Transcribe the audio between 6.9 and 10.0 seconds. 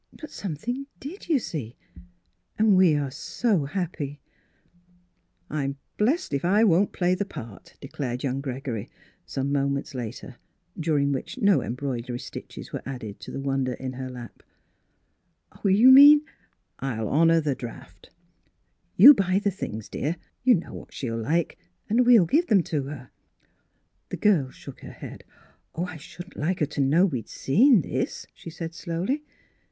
play the part," declared young Gregory, some moments